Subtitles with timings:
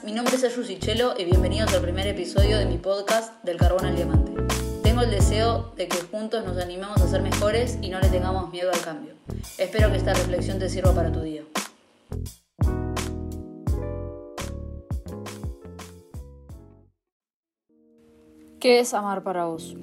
[0.00, 3.84] mi nombre es Ayu Sichelo y bienvenidos al primer episodio de mi podcast del carbón
[3.84, 4.32] al diamante.
[4.82, 8.50] Tengo el deseo de que juntos nos animemos a ser mejores y no le tengamos
[8.50, 9.14] miedo al cambio.
[9.58, 11.42] Espero que esta reflexión te sirva para tu día.
[18.60, 19.76] ¿Qué es amar para vos?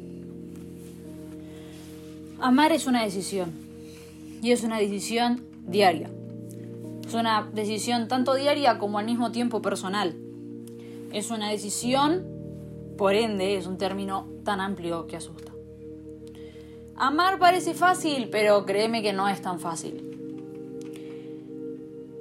[2.41, 3.53] Amar es una decisión
[4.41, 6.09] y es una decisión diaria.
[7.09, 10.15] Es una decisión tanto diaria como al mismo tiempo personal.
[11.11, 12.23] Es una decisión,
[12.99, 15.51] por ende, es un término tan amplio que asusta.
[16.95, 20.05] Amar parece fácil, pero créeme que no es tan fácil.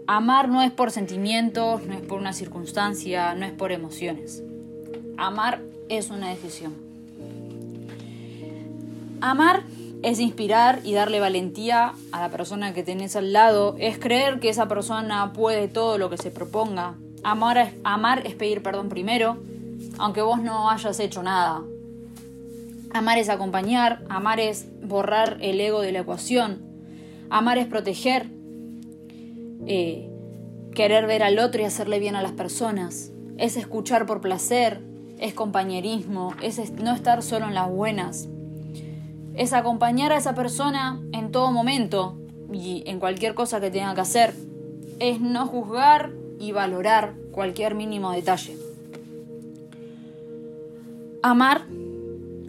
[0.07, 4.43] Amar no es por sentimientos, no es por una circunstancia, no es por emociones.
[5.19, 5.61] Amar
[5.91, 6.73] es una decisión.
[9.21, 9.65] Amar
[10.03, 14.49] es inspirar y darle valentía a la persona que tenés al lado, es creer que
[14.49, 16.95] esa persona puede todo lo que se proponga.
[17.25, 19.39] Amar es, amar es pedir perdón primero,
[19.99, 21.63] aunque vos no hayas hecho nada.
[22.93, 26.63] Amar es acompañar, amar es borrar el ego de la ecuación,
[27.29, 28.29] amar es proteger,
[29.67, 30.09] eh,
[30.75, 34.81] querer ver al otro y hacerle bien a las personas, es escuchar por placer,
[35.19, 38.29] es compañerismo, es no estar solo en las buenas,
[39.39, 42.19] es acompañar a esa persona en todo momento
[42.53, 44.35] y en cualquier cosa que tenga que hacer.
[44.99, 48.57] Es no juzgar y valorar cualquier mínimo detalle.
[51.23, 51.67] Amar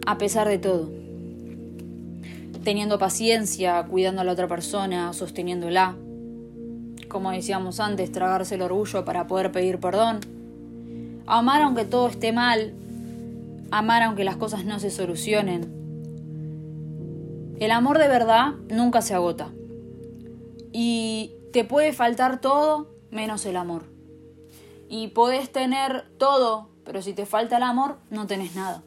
[0.04, 0.90] a pesar de todo.
[2.64, 5.94] Teniendo paciencia, cuidando a la otra persona, sosteniéndola.
[7.08, 10.18] Como decíamos antes, tragarse el orgullo para poder pedir perdón.
[11.26, 12.74] Amar aunque todo esté mal.
[13.70, 15.79] Amar aunque las cosas no se solucionen
[17.60, 19.52] el amor de verdad nunca se agota.
[20.72, 23.84] Y te puede faltar todo menos el amor.
[24.88, 28.82] Y podés tener todo, pero si te falta el amor, no tenés nada.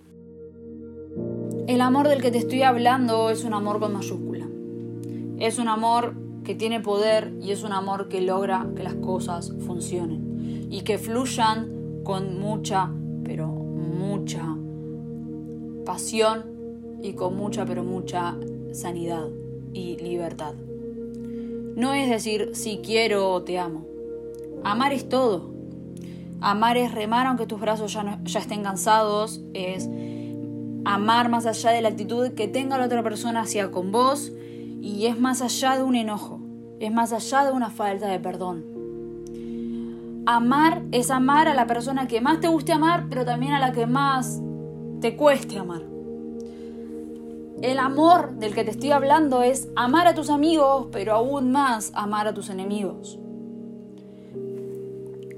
[1.68, 4.48] El amor del que te estoy hablando es un amor con mayúscula.
[5.38, 9.54] Es un amor que tiene poder y es un amor que logra que las cosas
[9.68, 12.92] funcionen y que fluyan con mucha,
[13.24, 14.58] pero mucha
[15.86, 18.36] pasión y con mucha, pero mucha
[18.74, 19.28] sanidad
[19.74, 20.54] y libertad.
[21.76, 23.86] No es decir si quiero o te amo.
[24.64, 25.52] Amar es todo.
[26.42, 29.90] Amar es remar aunque tus brazos ya, ya estén cansados, es
[30.86, 34.32] amar más allá de la actitud que tenga la otra persona hacia con vos
[34.82, 36.42] y es más allá de un enojo,
[36.80, 38.66] es más allá de una falta de perdón.
[40.26, 43.72] Amar es amar a la persona que más te guste amar, pero también a la
[43.72, 44.42] que más
[45.00, 45.93] te cueste amar.
[47.64, 51.94] El amor del que te estoy hablando es amar a tus amigos, pero aún más
[51.96, 53.18] amar a tus enemigos.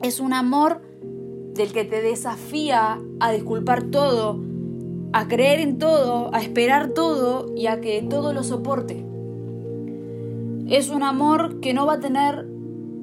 [0.02, 0.82] Es un amor
[1.54, 4.40] del que te desafía a disculpar todo,
[5.14, 9.06] a creer en todo, a esperar todo y a que todo lo soporte.
[10.68, 12.48] Es un amor que no va a tener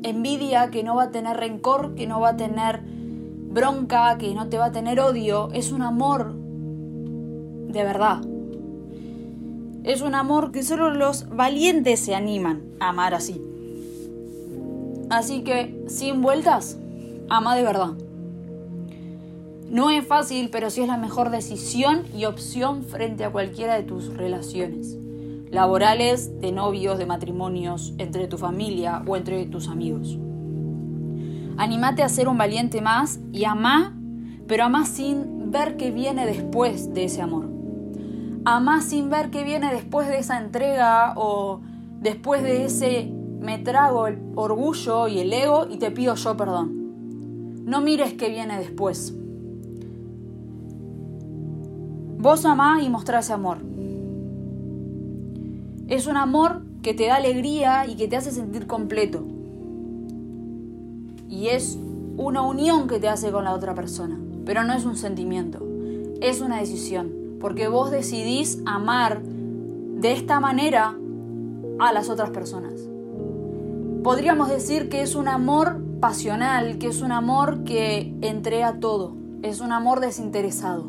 [0.02, 4.48] envidia, que no va a tener rencor, que no va a tener bronca, que no
[4.48, 5.50] te va a tener odio.
[5.52, 8.31] Es un amor de verdad.
[9.84, 13.42] Es un amor que solo los valientes se animan a amar así.
[15.10, 16.78] Así que, sin vueltas,
[17.28, 17.94] ama de verdad.
[19.68, 23.82] No es fácil, pero sí es la mejor decisión y opción frente a cualquiera de
[23.82, 24.96] tus relaciones.
[25.50, 30.16] Laborales, de novios, de matrimonios, entre tu familia o entre tus amigos.
[31.56, 33.98] Anímate a ser un valiente más y ama,
[34.46, 37.51] pero ama sin ver qué viene después de ese amor
[38.44, 41.60] más sin ver qué viene después de esa entrega o
[42.00, 47.62] después de ese me trago el orgullo y el ego y te pido yo perdón.
[47.64, 49.14] No mires qué viene después.
[52.18, 53.58] Vos amá y mostrá ese amor.
[55.88, 59.24] Es un amor que te da alegría y que te hace sentir completo.
[61.28, 61.78] Y es
[62.16, 64.20] una unión que te hace con la otra persona.
[64.44, 65.64] Pero no es un sentimiento,
[66.20, 70.96] es una decisión porque vos decidís amar de esta manera
[71.80, 72.72] a las otras personas.
[74.04, 79.60] Podríamos decir que es un amor pasional, que es un amor que entrega todo, es
[79.60, 80.88] un amor desinteresado.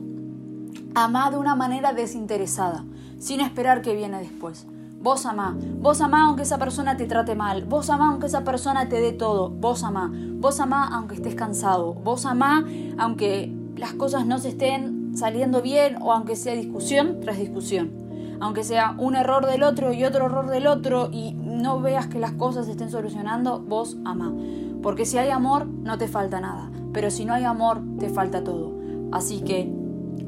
[0.93, 2.85] Amá de una manera desinteresada,
[3.17, 4.67] sin esperar que viene después.
[5.01, 8.87] Vos amá, vos amá aunque esa persona te trate mal, vos amá aunque esa persona
[8.87, 12.63] te dé todo, vos amá, vos amá aunque estés cansado, vos amá
[12.99, 17.91] aunque las cosas no se estén saliendo bien o aunque sea discusión tras discusión.
[18.39, 22.19] Aunque sea un error del otro y otro error del otro y no veas que
[22.19, 24.33] las cosas estén solucionando, vos amá.
[24.81, 26.69] Porque si hay amor, no te falta nada.
[26.91, 28.71] pero si no hay amor, te falta todo.
[29.11, 29.73] Así que,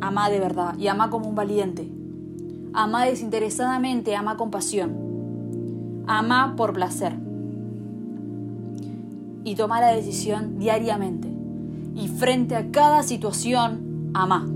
[0.01, 1.91] ama de verdad y ama como un valiente.
[2.73, 6.03] Ama desinteresadamente, ama con pasión.
[6.07, 7.15] Ama por placer.
[9.43, 11.27] Y toma la decisión diariamente.
[11.95, 14.47] Y frente a cada situación, ama.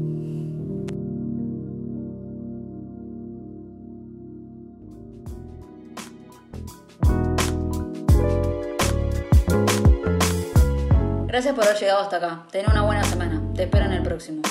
[11.29, 12.47] Gracias por haber llegado hasta acá.
[12.51, 13.39] Ten una buena semana.
[13.53, 14.41] Te espero en el próximo.